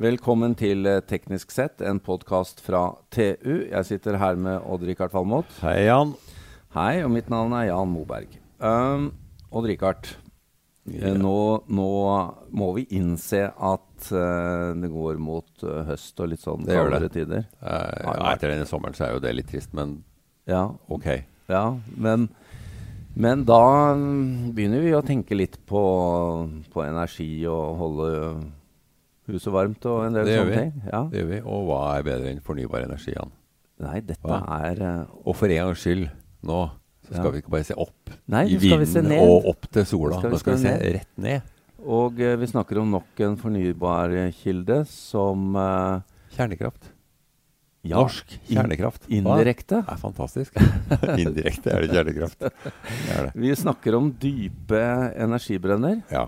[0.00, 3.66] Velkommen til eh, Teknisk sett, en podkast fra TU.
[3.68, 5.50] Jeg sitter her med Odd-Rikard Valmot.
[5.60, 6.14] Hei, Jan.
[6.72, 8.32] Hei, og mitt navn er Jan Moberg.
[8.64, 9.10] Um,
[9.52, 10.08] Odd-Rikard,
[10.88, 11.34] eh, nå,
[11.68, 11.88] nå
[12.48, 17.10] må vi innse at uh, det går mot uh, høst og litt sånn Det kaldere
[17.12, 17.44] tider.
[17.60, 19.98] Uh, ja, etter denne sommeren så er jo det litt trist, men
[20.48, 21.10] Ja, ok.
[21.52, 22.30] ja men,
[23.20, 23.60] men da
[23.92, 25.84] begynner vi å tenke litt på,
[26.72, 28.08] på energi og holde
[29.32, 30.72] huset varmt og en del Det sånne ting.
[30.92, 31.00] Ja.
[31.10, 31.40] Det gjør vi.
[31.46, 33.32] Og hva er bedre enn fornybar energi, Jan?
[33.80, 34.42] Nei, dette Hva?
[34.68, 36.08] er uh, Og for en gangs skyld,
[36.44, 36.60] nå
[37.06, 37.30] så skal Ja.
[37.32, 39.30] vi ikke bare se opp Nei, i vinden vi se vinden ned.
[39.32, 40.18] og opp til sola.
[40.20, 40.82] Skal vi Nå skal vi se ned.
[40.98, 41.48] rett ned.
[41.80, 46.02] Og uh, vi snakker om nok en fornybar eh, kilde som uh,
[46.36, 46.90] Kjernekraft.
[47.82, 49.08] ja, Norsk kjernekraft.
[49.08, 49.80] Indirekte.
[49.80, 50.60] Det er fantastisk.
[51.24, 52.36] Indirekte er det kjernekraft.
[52.44, 53.32] Det er det.
[53.40, 54.82] Vi snakker om dype
[55.24, 56.02] energibrønner.
[56.12, 56.26] Ja.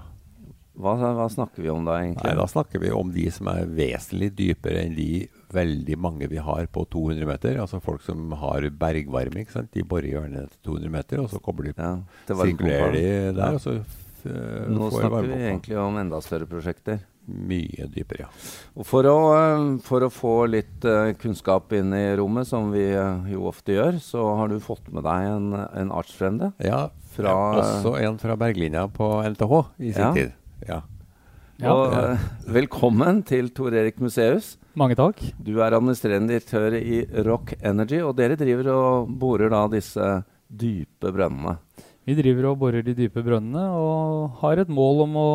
[0.72, 2.24] Hva, hva snakker vi om da, egentlig?
[2.24, 6.40] Nei, da snakker vi om de som er vesentlig dypere enn de veldig mange vi
[6.40, 7.58] har på 200 meter.
[7.60, 9.42] Altså folk som har bergvarme.
[9.44, 9.72] ikke sant?
[9.76, 11.92] De borer gjerne til 200 meter, og så kobler de ja,
[12.32, 13.04] sirkulerer de
[13.36, 17.02] der, og så uh, Nå snakker vi egentlig om enda større prosjekter.
[17.22, 18.30] Mye dypere, ja.
[18.74, 22.88] Og for å, eh, for å få litt uh, kunnskap inn i rommet, som vi
[22.96, 26.50] uh, jo ofte gjør, så har du fått med deg en, en artsfrende.
[26.64, 30.14] ja Fra- Også en fra berglinja på NTH i sin Ja.
[30.16, 30.32] tid.
[30.68, 30.82] Ja.
[31.62, 31.72] Ja.
[31.74, 32.22] og eh,
[32.54, 34.56] velkommen til Tor Erik Museus.
[34.78, 35.20] Mange takk.
[35.42, 40.06] Du er administrerende direktør i Rock Energy, og dere driver og borer da disse
[40.48, 41.56] dype brønnene.
[42.06, 45.30] Vi driver og borer de dype brønnene og har et mål om å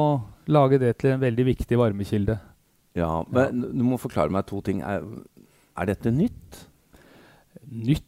[0.52, 2.40] lage det til en veldig viktig varmekilde.
[2.98, 4.82] Ja, men du må forklare meg to ting.
[4.82, 5.06] Er,
[5.78, 6.66] er dette nytt?
[7.68, 8.04] Nytt?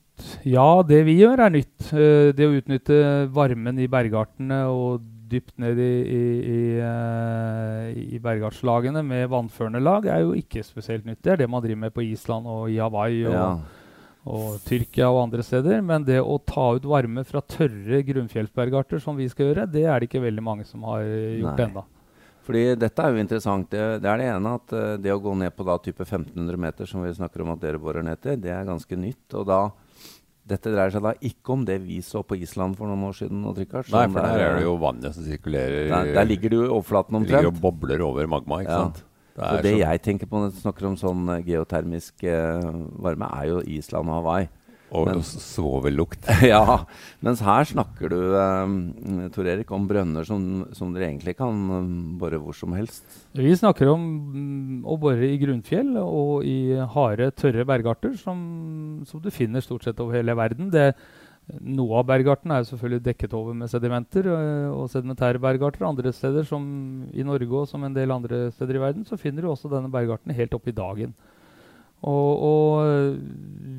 [0.47, 1.91] Ja, det vi gjør er nytt.
[1.93, 2.99] Eh, det å utnytte
[3.35, 6.21] varmen i bergartene og dypt ned i, i,
[6.53, 11.21] i, eh, i bergartslagene med vannførende lag er jo ikke spesielt nytt.
[11.23, 13.49] Det er det man driver med på Island og i Hawaii og, Ja.
[14.29, 15.81] og Tyrkia og andre steder.
[15.85, 19.99] Men det å ta ut varme fra tørre grunnfjellsbergarter, som vi skal gjøre, det er
[19.99, 21.85] det ikke veldig mange som har eh, gjort ennå.
[22.49, 23.67] Fordi dette er jo interessant.
[23.69, 26.57] Det, det er det ene at eh, det å gå ned på da type 1500
[26.57, 29.27] meter, som vi snakker om at dere borer ned til, det er ganske nytt.
[29.37, 29.59] Og da
[30.49, 33.43] Dette dreier seg da ikke om det vi så på Island for noen år siden.
[33.45, 35.89] Nei, for der er det jo vannet som sirkulerer.
[35.91, 37.55] der, der ligger det jo i overflaten det ligger omtrent.
[37.55, 38.77] og bobler over magma, ikke Ja.
[38.87, 39.03] sant?
[39.35, 42.71] Det er det så- jeg tenker på når jeg snakker om sånn eh, geotermisk eh,
[42.99, 44.49] varme, er jo Island og Hawaii.
[44.91, 46.25] Og men- svovellukt.
[46.51, 46.81] ja,
[47.25, 51.89] mens her snakker du, eh, Tor Erik, om brønner som, som dere egentlig kan eh,
[52.21, 53.05] bore hvor som helst.
[53.37, 59.23] Vi snakker om mm, å bore i grunnfjell og i harde, tørre bergarter som, som
[59.23, 60.71] du finner stort sett over hele verden.
[60.73, 60.91] Det,
[61.59, 65.87] noe av bergarten er selvfølgelig dekket over med sedimenter øh, og sedimentære bergarter.
[65.87, 66.63] Andre steder, som
[67.13, 69.91] i Norge og som en del andre steder i verden, så finner du også denne
[69.91, 71.15] bergarten helt oppi i dagen.
[72.07, 73.17] Og, og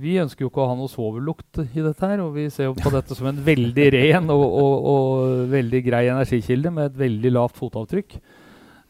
[0.01, 2.77] vi ønsker jo ikke å ha noe svovellukt i dette her, og vi ser jo
[2.77, 7.33] på dette som en veldig ren og, og, og veldig grei energikilde med et veldig
[7.37, 8.19] lavt fotavtrykk.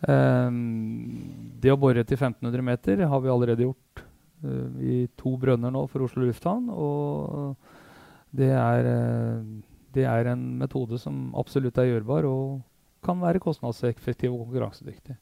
[0.01, 4.03] Um, det å bore til 1500 meter har vi allerede gjort
[4.47, 6.71] uh, i to brønner nå for Oslo lufthavn.
[6.73, 7.55] Og
[8.35, 9.45] det er, uh,
[9.95, 12.61] det er en metode som absolutt er gjørbar og
[13.05, 15.21] kan være kostnadseffektiv og konkurransedyktig.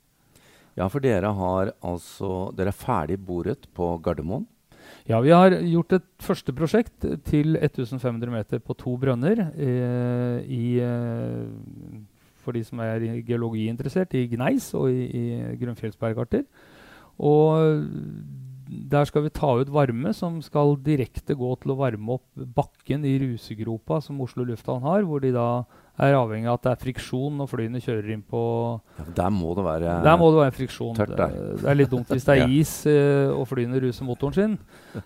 [0.79, 4.47] Ja, for dere har altså Dere er ferdig boret på Gardermoen.
[5.09, 10.79] Ja, vi har gjort et første prosjekt til 1500 meter på to brønner eh, i
[10.85, 11.49] eh,
[12.45, 16.45] For de som er geologiinteressert, geologi interessert, i gneis og i, i grunnfjellsbergarter.
[17.19, 17.83] Og
[18.69, 23.05] der skal vi ta ut varme som skal direkte gå til å varme opp bakken
[23.09, 25.49] i rusegropa som Oslo lufthavn har, hvor de da
[26.07, 28.41] er avhengig av at det er friksjon når flyene kjører inn på
[28.99, 30.95] Ja, der må det være der må det være friksjon.
[30.97, 31.15] tørt.
[31.19, 31.29] Det,
[31.63, 34.57] det er litt dumt hvis det er is uh, og flyene ruser motoren sin.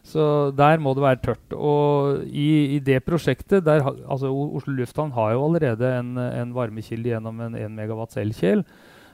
[0.06, 0.24] Så
[0.56, 1.56] der må det være tørt.
[1.56, 7.14] Og i, i det prosjektet der, altså Oslo lufthavn har jo allerede en, en varmekilde
[7.14, 8.66] gjennom en 1 megawatts elkjel.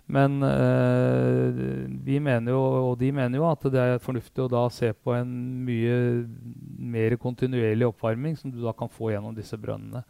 [0.08, 2.60] Men øh, vi mener jo,
[2.90, 5.28] og de mener jo at det er fornuftig å da se på en
[5.66, 5.98] mye
[6.80, 10.00] mer kontinuerlig oppvarming som du da kan få gjennom disse brønnene.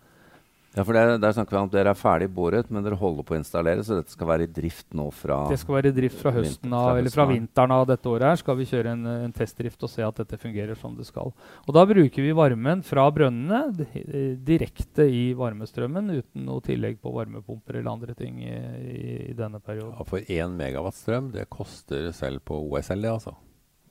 [0.76, 3.24] Ja, for der, der snakker vi om at dere er ferdig boret, men dere holder
[3.26, 5.96] på å installere, så dette skal være i drift nå fra Det skal være i
[5.96, 8.26] drift fra høsten fra av, eller fra vinteren av dette året.
[8.28, 11.32] her skal vi kjøre en, en testdrift og se at dette fungerer som det skal.
[11.64, 17.14] Og Da bruker vi varmen fra brønnene eh, direkte i varmestrømmen uten noe tillegg på
[17.16, 19.96] varmepumper eller andre ting i, i, i denne perioden.
[19.96, 23.34] Ja, for 1 megawatt strøm, det koster selv på OSL, det, altså.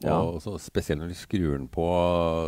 [0.06, 0.20] Ja.
[0.22, 1.88] Og så spesielt når de skrur den på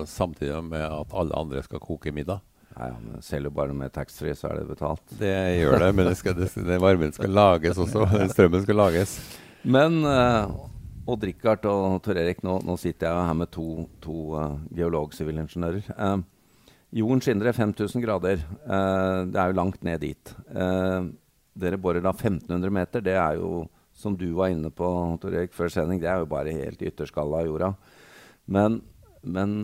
[0.08, 2.44] samtidig med at alle andre skal koke middag.
[2.80, 5.04] Ja, men selger bare med taxfree, så er det betalt.
[5.20, 8.06] Det gjør det, men det skal, det, den varmen skal lages også.
[8.34, 9.16] Strømmen skal lages.
[9.68, 10.48] Men uh,
[11.12, 13.66] Odd Rikard og Tor Erik, nå, nå, sitter jeg her med to,
[14.00, 15.90] to uh, geolog-sivilingeniører.
[16.00, 16.24] Uh,
[17.02, 18.46] jorden skinner 5000 grader.
[18.64, 20.34] Uh, det er jo langt ned dit.
[21.60, 23.04] dere borer da 1500 meter.
[23.04, 24.88] Det er jo, som du var inne på
[25.20, 27.74] Tor Erik, før sending, det er jo bare helt i ytterskalla av jorda.
[28.48, 28.80] Men,
[29.20, 29.60] men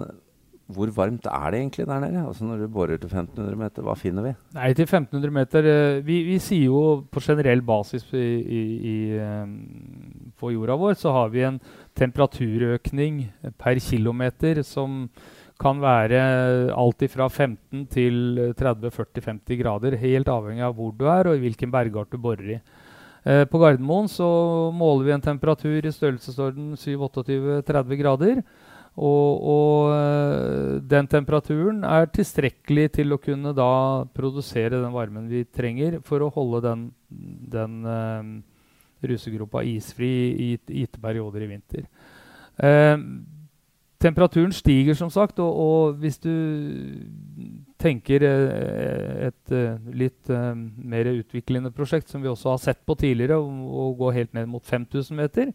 [0.66, 2.24] hvor varmt er det egentlig der nede?
[2.26, 4.32] Altså Når du borer til 1500 meter, hva finner vi?
[4.56, 8.96] Nei, til 1500 meter eh, Vi, vi sier jo på generell basis i, i, i,
[9.22, 11.60] eh, på jorda vår så har vi en
[11.96, 13.22] temperaturøkning
[13.62, 15.06] per kilometer som
[15.62, 16.20] kan være
[16.76, 19.96] alt fra 15 til 30-40-50 grader.
[20.02, 22.60] Helt avhengig av hvor du er og hvilken bergart du borer i.
[23.26, 24.28] Eh, på Gardermoen så
[24.76, 28.42] måler vi en temperatur i størrelsesorden 7-28-30 grader.
[28.96, 35.44] Og, og, eh, den temperaturen er tilstrekkelig til å kunne da produsere den varmen vi
[35.44, 36.86] trenger for å holde den,
[37.52, 38.24] den uh,
[39.04, 41.84] rusegropa isfri i gitte perioder i vinter.
[42.56, 42.96] Uh,
[44.00, 46.32] temperaturen stiger, som sagt, og, og hvis du
[47.82, 49.56] tenker uh, et
[49.92, 54.48] litt mer utviklende prosjekt, som vi også har sett på tidligere, å gå helt ned
[54.56, 55.52] mot 5000 meter,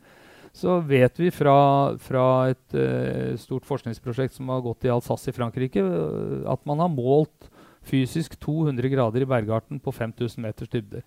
[0.52, 1.56] så vet vi fra,
[2.02, 6.82] fra et uh, stort forskningsprosjekt som har gått i Alsace i Frankrike, uh, at man
[6.82, 7.50] har målt
[7.87, 11.05] fysisk 200 grader i bergarten på 5000 meters dybde.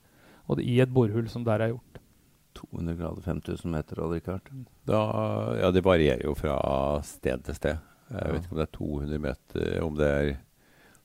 [0.47, 1.99] Og det, i et borhull som der er gjort.
[2.57, 4.49] 200 grader 5000 meter, Odd Rikard?
[4.87, 6.57] Ja, det varierer jo fra
[7.05, 7.81] sted til sted.
[8.13, 10.33] Jeg vet ikke om det er 200 meter, om det er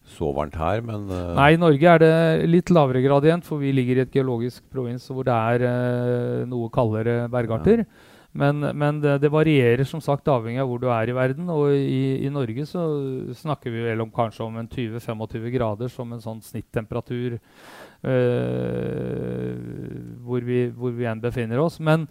[0.08, 2.12] så varmt her, men uh Nei, i Norge er det
[2.49, 6.70] litt lavere gradient, for vi ligger i et geologisk provins hvor det er uh, noe
[6.73, 7.85] kaldere bergarter.
[7.85, 8.14] Ja.
[8.38, 11.50] Men, men det, det, varierer som sagt avhengig av hvor du er i verden.
[11.50, 12.82] Og i, i Norge så
[13.40, 17.40] snakker vi vel om kanskje om en 20-25 grader som en sånn snittemperatur øh,
[20.23, 21.76] hvor, vi, hvor vi enn befinner oss.
[21.82, 22.06] Men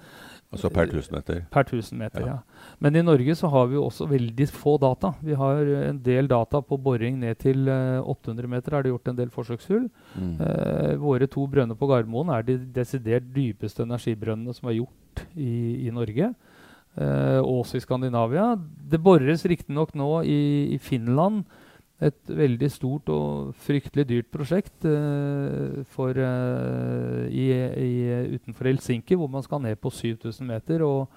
[0.48, 1.42] Altså per 1000 meter?
[1.52, 2.36] Per 1000 meter, ja.
[2.38, 2.68] ja.
[2.80, 5.12] Men i Norge så har vi også veldig få data.
[5.20, 5.60] Vi har
[5.90, 8.78] en del data på boring ned til 800 eh, meter.
[8.78, 9.90] er det gjort en del forsøkshull.
[10.16, 10.38] Mm.
[10.40, 14.96] Uh, våre to brønner på Gardermoen er de desidert dypeste energibrønnene som er gjort
[15.38, 16.34] i, i Norge.
[16.98, 18.56] Eh, også i Skandinavia.
[18.57, 20.42] Det bores riktignok nå i,
[20.74, 21.45] i Finland
[21.98, 29.31] et veldig stort og fryktelig dyrt prosjekt uh, for, uh, i, i, utenfor Helsinki, hvor
[29.34, 30.84] man skal ned på 7000 meter.
[30.86, 31.10] Og,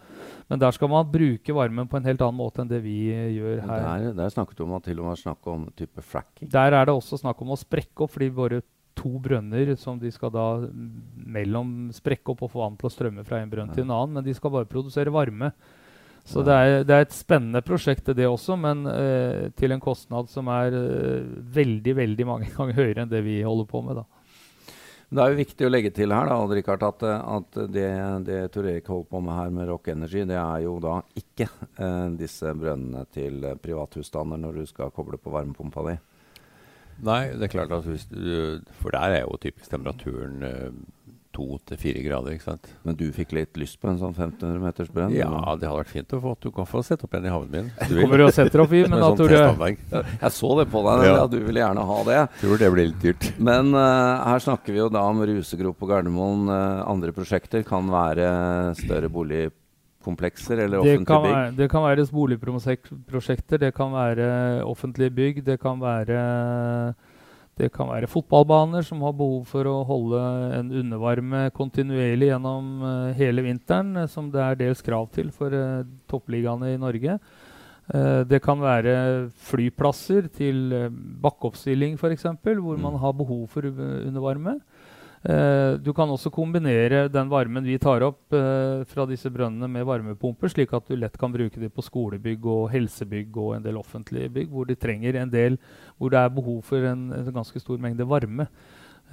[0.49, 3.61] men der skal man bruke varmen på en helt annen måte enn det vi gjør
[3.67, 3.85] her.
[3.85, 6.49] Der, der snakket du om at til og med snakk om type fracking?
[6.53, 8.63] Der er det også snakk om å sprekke opp, fordi våre
[9.01, 10.47] to brønner som de skal da
[11.31, 14.19] mellom sprekke opp og få vann til å strømme fra en brønn til en annen,
[14.19, 15.55] men de skal bare produsere varme.
[16.25, 20.29] Så det er, det er, et spennende prosjekt, det også, men eh, til en kostnad
[20.31, 24.03] som er eh, veldig veldig mange ganger høyere enn det vi holder på med.
[24.03, 24.07] da.
[25.11, 27.89] Det er jo viktig å legge til her da, Richard, at, at det,
[28.29, 31.49] det Tor Erik holder på med her med Rock Energy, det er jo da ikke
[31.49, 35.99] eh, disse brønnene til privathusstander når du skal koble på varmepumpa di.
[37.07, 40.45] Nei, det er klart at hvis du, For der er jo typisk temperaturen
[41.35, 42.35] to til fire grader.
[42.35, 42.71] ikke sant?
[42.87, 45.15] Men du fikk litt lyst på en sånn 1500 meters brønn?
[45.17, 46.35] Ja, det hadde vært fint å få.
[46.43, 47.71] Du kan få sette opp en i havnen min.
[47.91, 51.07] Du kommer og setter opp i, men da tror jeg Jeg så det på deg,
[51.07, 51.15] ja.
[51.21, 51.29] ja.
[51.31, 52.19] du ville gjerne ha det.
[52.43, 53.31] Tror det blir litt dyrt.
[53.39, 56.51] Men uh, her snakker vi jo da om rusegrop på Gardermoen.
[56.51, 58.31] Uh, andre prosjekter kan være
[58.81, 59.13] større
[60.01, 61.31] boligkomplekser eller offentlige bygg?
[61.31, 66.95] Være, det kan være boligprosjekter, det kan være offentlige bygg, det kan være
[67.59, 70.21] det kan være fotballbaner som har behov for å holde
[70.57, 75.53] en undervarme kontinuerlig gjennom uh, hele vinteren, uh, som det er dels krav til for
[75.53, 77.19] uh, toppligaene i Norge.
[78.31, 78.93] det kan være
[79.35, 80.71] flyplasser til
[81.21, 82.83] bakkeoppstilling f.eks., hvor mm.
[82.85, 84.61] man har behov for undervarme.
[85.21, 89.85] Uh, du kan også kombinere den varmen vi tar opp uh, fra disse brønnene med
[89.85, 93.77] varmepumper, slik at du lett kan bruke dem på skolebygg og helsebygg og en del
[93.77, 95.61] offentlige bygg hvor de trenger en del,
[96.01, 98.49] hvor det er behov for en, en ganske stor mengde varme.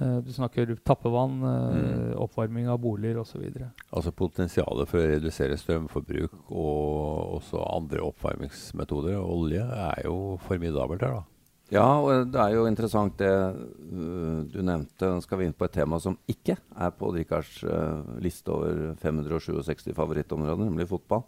[0.00, 2.16] Uh, du snakker tappevann, mm.
[2.24, 3.44] oppvarming av boliger osv.
[3.92, 9.60] Altså potensialet for å redusere strømforbruk og også andre oppvarmingsmetoder, olje,
[9.92, 11.37] er jo formidabelt her, da.
[11.68, 15.10] Ja, og det er jo interessant det uh, du nevnte.
[15.12, 18.94] Nå skal vi inn på et tema som ikke er på Rikards uh, liste over
[19.02, 21.26] 567 favorittområder, nemlig fotball.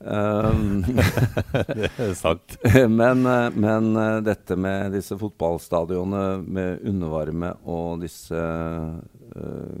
[0.00, 0.82] Um,
[1.76, 2.56] det er sant.
[3.00, 9.76] men, uh, men uh, dette med disse fotballstadionene med undervarme og disse uh,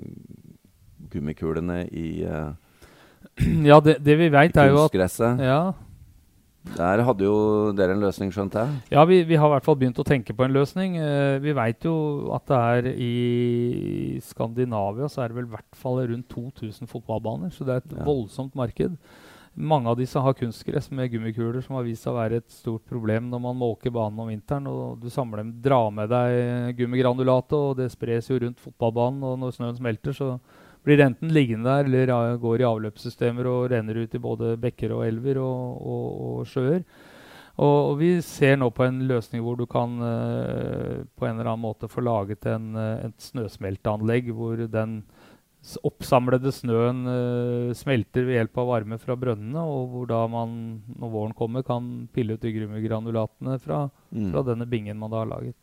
[1.12, 5.60] gummikulene i Ja, det, det vi veit, er jo at ja,
[6.74, 7.36] der hadde jo
[7.76, 8.80] dere en løsning, skjønte jeg?
[8.96, 10.98] Ja, vi, vi har i hvert fall begynt å tenke på en løsning.
[10.98, 11.94] Uh, vi veit jo
[12.36, 17.54] at det er i Skandinavia så er det vel i hvert fall rundt 2000 fotballbaner.
[17.54, 18.04] Så det er et ja.
[18.06, 18.98] voldsomt marked.
[19.56, 22.84] Mange av disse har kunstgress med gummikuler, som har vist seg å være et stort
[22.90, 24.68] problem når man måker banen om vinteren.
[24.68, 29.24] og Du samler, dem, drar med deg gummigranulatet, og det spres jo rundt fotballbanen.
[29.24, 30.34] Og når snøen smelter, så
[30.86, 35.04] blir enten liggende der eller går i avløpssystemer og renner ut i både bekker og
[35.08, 36.82] elver og, og, og sjøer.
[37.56, 41.48] Og, og, vi ser nå på en løsning hvor du kan uh, på en eller
[41.54, 44.98] annen måte få laget en, uh, et snøsmelteanlegg hvor den
[45.88, 50.52] oppsamlede snøen uh, smelter ved hjelp av varme fra brønnene, og hvor da man,
[51.00, 54.28] når våren kommer, kan pille ut de grummegranulatene fra, mm.
[54.30, 55.56] fra, denne bingen man da har laget.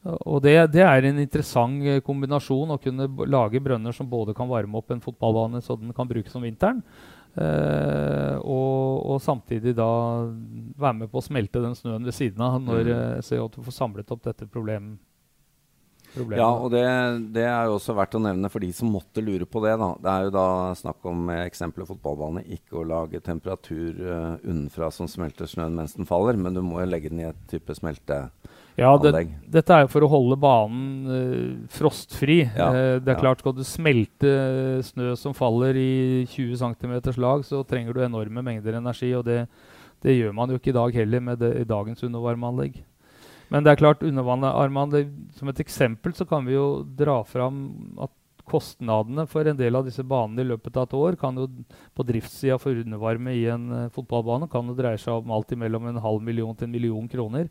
[0.00, 4.48] Og det, det, er en interessant eh, kombinasjon å kunne lage brønner som både kan
[4.48, 6.80] varme opp en fotballbane så den kan brukes om vinteren,
[7.36, 9.90] uh, og, og, samtidig da
[10.80, 13.28] være med på å smelte den snøen ved siden av når mm.
[13.28, 14.96] så at får samlet opp dette problemet
[16.14, 16.40] problemet.
[16.40, 16.84] Ja, og det,
[17.34, 19.74] det, er jo også verdt å nevne for de som måtte lure på det.
[19.80, 19.90] da.
[20.00, 20.46] Det er jo da
[20.78, 26.08] snakk om eksempelet fotballbane, ikke å lage temperatur uh, unnenfra som smelter snøen mens den
[26.08, 28.50] faller, men du må jo legge den i et type smelteanlegg.
[28.80, 32.42] Ja, det, dette er jo for å holde banen uh, frostfri.
[32.46, 33.20] Ja, uh, det er ja.
[33.20, 34.30] klart Skal du smelte
[34.86, 39.12] snø som faller i 20 cm lag, så trenger du enorme mengder energi.
[39.18, 39.44] og det,
[40.00, 42.80] det gjør man jo ikke i dag heller med det, i dagens undervarmeanlegg.
[43.50, 45.04] Men det er klart, undervannet, Arman, det,
[45.38, 47.60] som et eksempel så kan vi jo dra fram
[48.02, 48.14] at
[48.50, 51.46] kostnadene for en del av disse banene i løpet av et år kan jo
[51.96, 55.86] på driftssida for undervarme i en uh, fotballbane kan jo dreie seg om alt mellom
[55.90, 57.50] en halv million til en million kroner.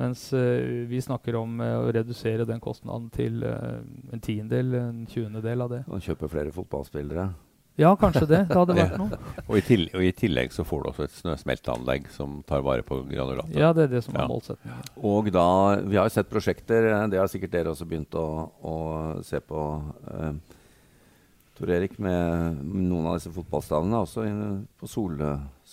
[0.00, 5.66] Mens uh, vi snakker om uh, å redusere den kostnaden til en tiendedel, en tjuendedel
[5.66, 5.82] av det.
[5.88, 7.28] Og kjøpe flere fotballspillere?
[7.80, 8.40] Ja, kanskje det.
[8.50, 9.18] Det hadde vært noe.
[9.44, 12.86] og, i tillegg, og, i tillegg, så får du også et snøsmelteanlegg som tar vare
[12.86, 13.56] på granulatet.
[13.58, 14.28] Ja, det er det som er ja.
[14.30, 14.90] målsettingen.
[15.10, 15.46] Og da,
[15.82, 18.28] Vi har jo sett prosjekter, det har sikkert dere også begynt å,
[18.62, 18.76] å
[19.26, 19.64] se på.
[20.10, 20.60] Uh,
[21.54, 24.24] Tor Erik, med noen av disse fotballstavene, også
[24.80, 25.20] på sol,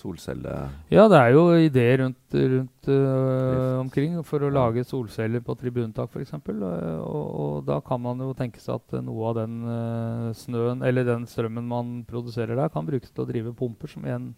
[0.02, 0.56] solcelle...
[0.92, 6.12] Ja, det er jo ideer rundt, rundt uh, omkring for å lage solceller på tribuntak
[6.12, 6.34] f.eks.
[6.42, 10.84] Og, og, og da kan man jo tenke seg at noe av den uh, snøen,
[10.88, 14.32] eller den strømmen man produserer der, kan brukes til å drive pumper, som igjen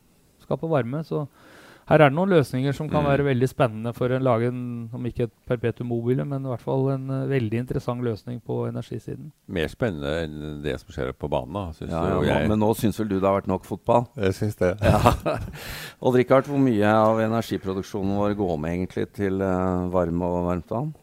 [0.44, 1.04] skaper varme.
[1.08, 1.26] Så
[1.90, 3.10] her er det noen løsninger som kan mm.
[3.10, 4.64] være veldig spennende for å lage en,
[4.96, 8.62] om ikke et perpetuum mobile, men i hvert fall en uh, veldig interessant løsning på
[8.70, 9.34] energisiden.
[9.52, 11.54] Mer spennende enn det som skjer på banen.
[11.54, 14.08] da, ja, ja, Men nå syns vel du det har vært nok fotball?
[14.16, 14.74] Jeg syns det.
[14.80, 15.14] Ja.
[16.06, 20.94] Odd Rikard, hvor mye av energiproduksjonen vår går med egentlig til uh, varme og varmtvann?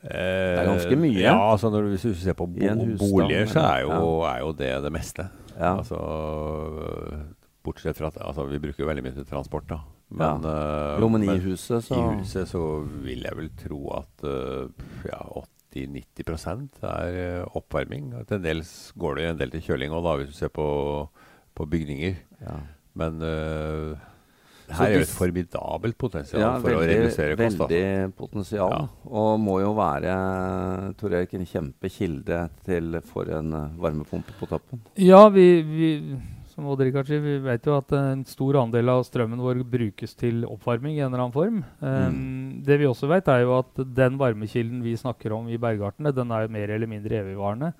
[0.00, 1.18] det er ganske mye.
[1.20, 4.54] Ja, altså når du, Hvis du ser på bo boliger, så er jo, er jo,
[4.56, 5.28] det det meste.
[5.58, 5.74] Ja.
[5.76, 5.98] Altså
[7.64, 9.82] Bortsett fra at altså, vi bruker veldig mye til transport, da.
[10.10, 10.96] Men, ja.
[10.96, 12.60] uh, jo, men i huset så I huset så
[13.04, 15.20] vil jeg vel tro at uh, ja,
[15.70, 18.10] 80-90% er uh, oppvarming.
[18.26, 20.66] Til dels går det en del til kjøling òg, hvis du ser på,
[21.54, 22.16] på bygninger.
[22.42, 22.56] Ja.
[22.98, 23.94] Men uh,
[24.70, 27.62] her er det et formidabelt potensial ja, for veldig, å redusere kost.
[27.62, 28.74] Veldig potensial.
[28.74, 28.82] Ja.
[29.20, 30.16] Og må jo være
[30.98, 34.82] Tor Erik, en kjempekilde til, for en varmepumpe på toppen.
[34.98, 35.94] Ja, vi, vi
[36.60, 40.12] som Odd Rikard sier, vi vet jo at en stor andel av strømmen vår brukes
[40.18, 41.62] til oppvarming i en eller annen form.
[41.80, 42.50] Um, mm.
[42.66, 46.34] Det vi også vet, er jo at den varmekilden vi snakker om i bergartene, den
[46.34, 47.72] er jo mer eller mindre evigvarende.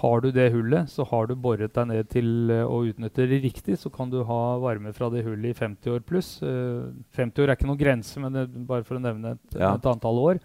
[0.00, 3.40] Har du det hullet, så har du boret deg ned til uh, å utnytte det
[3.46, 6.34] riktig, så kan du ha varme fra det hullet i 50 år pluss.
[6.44, 9.72] Uh, 50 år er ikke noen grense, men det, bare for å nevne et, ja.
[9.74, 10.44] et antall år.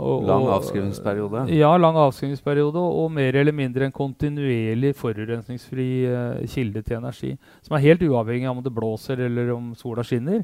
[0.00, 1.44] Og, lang avskrivningsperiode?
[1.52, 2.80] Ja, lang avskrivningsperiode.
[2.80, 7.32] Og, mer eller mindre en kontinuerlig forurensningsfri uh, kilde til energi.
[7.62, 10.42] Som er helt uavhengig av om det blåser eller om sola skinner.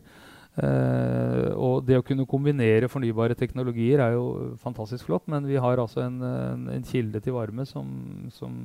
[0.58, 5.78] Uh, og det å kunne kombinere fornybare teknologier er jo fantastisk flott, men vi har
[5.78, 7.92] altså en, en, en kilde til varme som,
[8.34, 8.56] som,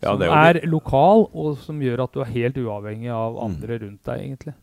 [0.00, 3.42] ja, som er, er lokal, og som gjør at du er helt uavhengig av mm.
[3.44, 3.82] andre mm.
[3.84, 4.56] rundt deg, egentlig.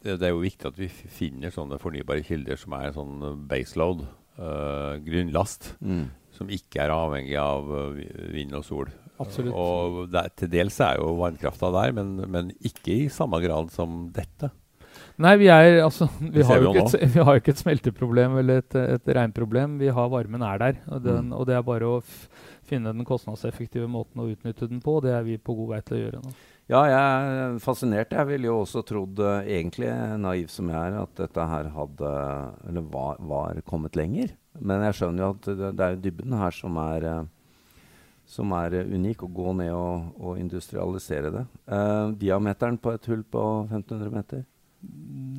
[0.00, 3.20] Det, det, er jo viktig at vi finner sånne fornybare kilder som er sånn
[3.50, 4.06] baseload
[4.38, 6.04] uh, grunnlast mm.
[6.36, 8.92] som ikke er avhengig av uh, vind og sol.
[9.22, 9.56] Absolutt.
[9.56, 14.06] Og der, til dels er jo vannkrafta der, men, men, ikke i samme grad som
[14.14, 14.52] dette.
[15.20, 18.60] Nei, vi, er, altså, vi, har, jo ikke et, vi har ikke et smelteproblem eller
[18.64, 19.78] et, et regnproblem.
[19.80, 20.82] Vi har varmen er der.
[20.90, 21.38] Og, den, mm.
[21.38, 22.02] og det er bare å
[22.66, 24.98] finne den kostnadseffektive måten å utnytte den på.
[25.04, 26.36] Det er vi på god vei til å gjøre nå.
[26.66, 28.10] Ja, jeg er fascinert.
[28.10, 29.86] Jeg ville jo også trodd, uh, egentlig
[30.18, 32.10] naiv som jeg er, at dette her hadde
[32.66, 34.34] Eller var, var kommet lenger.
[34.58, 37.84] Men jeg skjønner jo at det, det er dybden her som er, uh,
[38.26, 39.22] som er unik.
[39.22, 41.44] Å gå ned og, og industrialisere det.
[41.70, 44.42] Eh, diameteren på et hull på 1500 meter?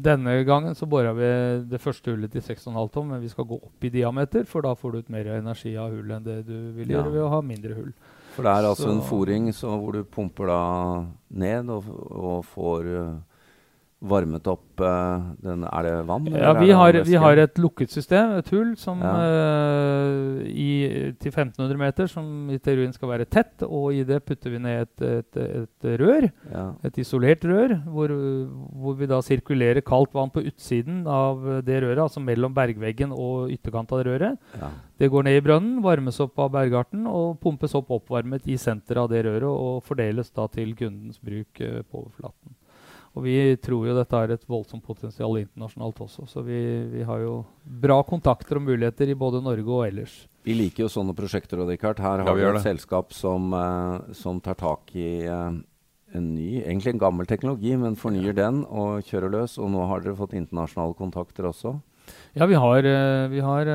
[0.07, 1.27] Denne gangen så bora vi
[1.67, 4.71] det første hullet til 6,5 tonn, men vi skal gå opp i diameter, for da
[4.79, 7.15] får du ut mer energi av hullet enn det du vil gjøre ja.
[7.17, 7.91] ved å ha mindre hull.
[8.37, 8.93] For det er altså så.
[8.93, 10.59] en fòring hvor du pumper da
[11.41, 13.15] ned og, og får uh,
[13.97, 16.27] varmet opp uh, den, Er det vann?
[16.29, 19.13] Ja, vi har, vi har, et lukket system, et hull, som, ja.
[19.17, 23.65] uh, i, til 1500 meter, som i teorien skal være tett.
[23.65, 26.67] Og i det putter vi ned et, et, et rør, ja.
[26.85, 28.13] et isolert rør, hvor,
[28.77, 33.49] hvor, vi da sirkulerer kaldt vann på utsiden av det røret, altså mellom bergveggen og
[33.55, 34.53] ytterkant av det røret.
[34.61, 34.71] Ja.
[34.97, 39.03] Det går ned i brønnen, varmes opp av bergarten og pumpes opp oppvarmet i senteret
[39.03, 42.57] av det røret og fordeles da til kundens bruk uh, på overflaten.
[43.17, 46.27] Og vi tror jo dette har et voldsomt potensial internasjonalt også.
[46.29, 46.59] Så vi,
[46.91, 50.19] vi, har jo bra kontakter og muligheter i både Norge og ellers.
[50.45, 54.37] Vi liker jo sånne prosjekter, og Her har ja, vi et selskap som, uh, som,
[54.39, 55.49] tar tak i uh,
[56.13, 58.39] en ny, egentlig en gammel teknologi, men fornyer ja.
[58.45, 59.57] den og kjører løs.
[59.57, 61.73] Og nå har dere fått internasjonale kontakter også?
[62.37, 63.73] Ja, vi har, uh, vi har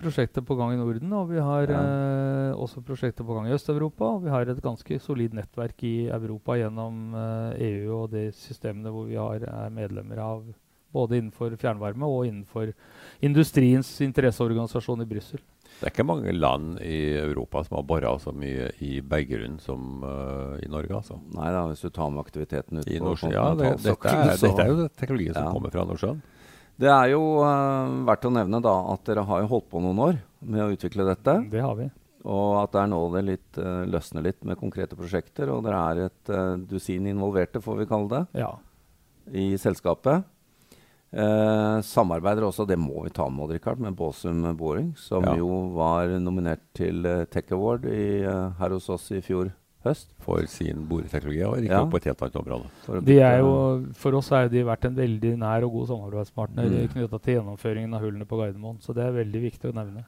[0.00, 1.82] prosjekter på gang i Norden, og vi har ja.
[1.82, 4.16] eh, også prosjekter på gang i Øst-Europa.
[4.16, 8.92] Og vi har et ganske solid nettverk i Europa gjennom eh, EU og de systemene
[8.94, 10.44] hvor vi har, er medlemmer av
[10.90, 12.72] både innenfor fjernvarme og innenfor
[13.22, 15.42] industriens interesseorganisasjon i Brussel.
[15.80, 20.02] Det er ikke mange land i Europa som har bora så mye i berggrunnen som
[20.02, 20.92] uh, i Norge.
[20.98, 21.20] altså.
[21.36, 24.74] Nei da, hvis du tar med aktiviteten ute på Ja, det, dette, er, dette, er,
[24.74, 26.20] jo teknologien som kommer fra Nordsjøen.
[26.80, 30.00] Det er jo uh, verdt å nevne da at dere har jo holdt på noen
[30.00, 31.36] år med å utvikle dette.
[31.52, 31.90] Det har vi.
[32.24, 35.52] Og at det er nå det litt, uh, løsner litt med konkrete prosjekter.
[35.52, 38.52] Og dere er et uh, dusin involverte, får vi kalle det, ja.
[39.32, 40.28] i selskapet.
[41.10, 45.32] Samarbeider også, det må vi ta med, Richard, med Båsum Boring, som ja.
[45.40, 47.02] jo var nominert til
[47.34, 49.50] Tech Award i, her hos oss i fjor
[49.86, 51.88] høst for sin boreteknologi og ikke ja.
[51.88, 52.70] på et helt annet område.
[52.84, 53.50] For, jo,
[54.02, 56.88] for oss har de vært en veldig nær og god samarbeidspartner mm.
[56.94, 58.80] knytta til gjennomføringen av hullene på Gardermoen.
[58.84, 60.06] Så det er veldig viktig å nevne.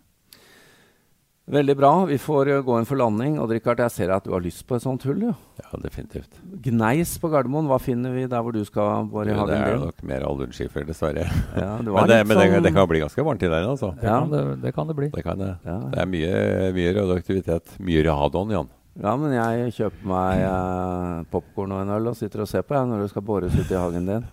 [1.52, 1.90] Veldig bra.
[2.06, 3.38] Vi får uh, gå inn for landing.
[3.42, 5.24] Og Rikard, jeg ser at du har lyst på et sånt hull.
[5.26, 5.32] Jo.
[5.58, 6.38] Ja, definitivt.
[6.62, 9.50] Gneis på Gardermoen, hva finner vi der hvor du skal i hagen din?
[9.50, 11.26] Det er nok mer alunskifer, dessverre.
[11.56, 13.66] Ja, det men, det, men det, det, kan bli ganske varmt i der.
[13.72, 13.90] Altså.
[13.98, 14.20] Det, ja.
[14.22, 15.10] kan det, det, kan det bli.
[15.16, 15.50] Det, kan det.
[15.66, 15.80] Ja.
[15.90, 16.38] det er mye,
[16.78, 17.74] mye radioaktivitet.
[17.82, 18.70] Mye radon, Jan.
[19.00, 22.76] Ja, men jeg kjøper meg eh, popkorn og en øl og sitter og ser på
[22.76, 24.26] jeg når du skal bores ut i hagen din.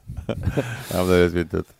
[0.91, 1.75] ja, men det høres fint ut.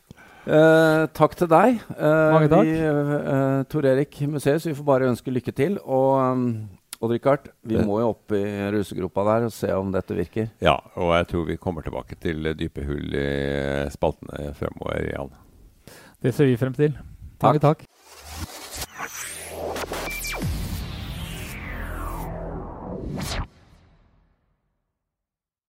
[0.50, 1.82] Eh, takk til deg.
[1.98, 2.70] Eh, Mange takk.
[2.70, 5.76] Vi, eh, Tor Erik Museus, vi får bare ønske lykke til.
[5.84, 6.46] Og, um,
[7.04, 7.84] Odd Rikard, vi det.
[7.88, 8.42] må jo opp i
[8.76, 10.50] rusegropa der og se om dette virker.
[10.64, 13.28] Ja, og jeg tror vi kommer tilbake til dype hull i
[13.94, 15.32] spaltene fremover, igjen.
[16.20, 16.98] Det ser vi frem til.
[17.40, 17.46] Takk.
[17.54, 17.86] Mange takk.